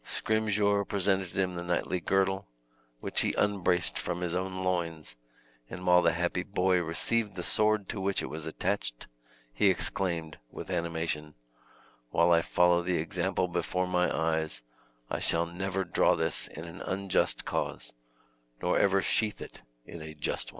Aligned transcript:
Scrymgeour 0.03 0.83
presented 0.83 1.27
him 1.37 1.53
the 1.53 1.61
knightly 1.63 1.99
girdle, 1.99 2.47
which 3.01 3.21
he 3.21 3.33
unbraced 3.33 3.99
from 3.99 4.21
his 4.21 4.33
own 4.33 4.63
loins, 4.63 5.15
and 5.69 5.85
while 5.85 6.01
the 6.01 6.13
happy 6.13 6.41
boy 6.41 6.79
received 6.79 7.35
the 7.35 7.43
sword 7.43 7.87
to 7.89 8.01
which 8.01 8.23
it 8.23 8.27
was 8.27 8.47
attached, 8.47 9.05
he 9.53 9.69
exclaimed, 9.69 10.39
with 10.49 10.71
animation, 10.71 11.35
"While 12.09 12.31
I 12.31 12.41
follow 12.41 12.81
the 12.81 12.97
example 12.97 13.47
before 13.47 13.85
my 13.85 14.11
eyes, 14.11 14.63
I 15.11 15.19
shall 15.19 15.45
never 15.45 15.83
draw 15.83 16.15
this 16.15 16.47
in 16.47 16.65
an 16.65 16.81
unjust 16.81 17.45
cause, 17.45 17.93
nor 18.59 18.79
ever 18.79 19.03
sheath 19.03 19.39
it 19.39 19.61
in 19.85 20.01
a 20.01 20.15
just 20.15 20.49
one." 20.49 20.49